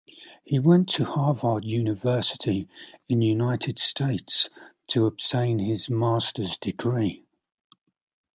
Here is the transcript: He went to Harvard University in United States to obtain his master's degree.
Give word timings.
He 0.43 0.57
went 0.57 0.89
to 0.93 1.05
Harvard 1.05 1.63
University 1.63 2.67
in 3.07 3.21
United 3.21 3.77
States 3.77 4.49
to 4.87 5.05
obtain 5.05 5.59
his 5.59 5.91
master's 5.91 6.57
degree. 6.57 7.21